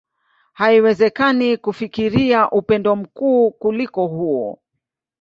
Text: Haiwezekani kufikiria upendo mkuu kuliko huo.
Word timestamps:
Haiwezekani 0.53 1.57
kufikiria 1.57 2.49
upendo 2.51 2.95
mkuu 2.95 3.51
kuliko 3.51 4.07
huo. 4.07 4.59